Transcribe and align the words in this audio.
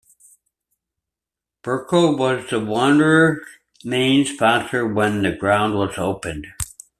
Verco 1.63 2.17
was 2.17 2.49
the 2.49 2.59
Wanderers 2.59 3.45
main 3.83 4.25
sponsor 4.25 4.83
when 4.87 5.21
the 5.21 5.31
ground 5.31 5.75
was 5.75 5.95
opened. 5.95 6.47